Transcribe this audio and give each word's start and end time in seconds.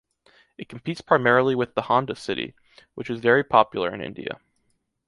It 0.57 0.67
competes 0.67 0.99
primarily 0.99 1.53
with 1.53 1.75
the 1.75 1.83
Honda 1.83 2.15
City, 2.15 2.55
which 2.95 3.07
is 3.11 3.19
very 3.19 3.43
popular 3.43 3.93
in 3.93 4.01
India. 4.01 4.39